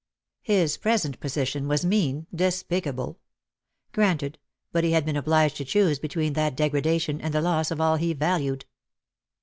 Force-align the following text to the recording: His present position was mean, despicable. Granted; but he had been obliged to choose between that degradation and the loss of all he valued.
His 0.41 0.77
present 0.77 1.19
position 1.19 1.67
was 1.67 1.85
mean, 1.85 2.25
despicable. 2.33 3.19
Granted; 3.91 4.39
but 4.71 4.83
he 4.83 4.93
had 4.93 5.05
been 5.05 5.15
obliged 5.15 5.57
to 5.57 5.63
choose 5.63 5.99
between 5.99 6.33
that 6.33 6.55
degradation 6.57 7.21
and 7.21 7.31
the 7.35 7.39
loss 7.41 7.69
of 7.69 7.79
all 7.79 7.97
he 7.97 8.13
valued. 8.13 8.65